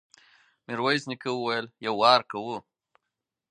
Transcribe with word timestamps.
ميرويس 0.65 1.03
نيکه 1.09 1.31
وويل: 1.35 1.65
يو 1.85 1.93
وار 2.01 2.21
کوو. 2.31 2.57